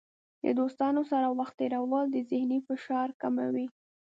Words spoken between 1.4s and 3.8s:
تیرول د ذهني فشار کموي.